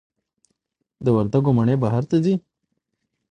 د 1.03 1.05
وردګو 1.15 1.51
مڼې 1.57 1.75
بهر 1.83 2.03
ته 2.09 2.17
ځي؟ 2.23 2.33